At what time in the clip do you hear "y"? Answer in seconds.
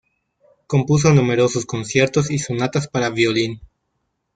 2.31-2.39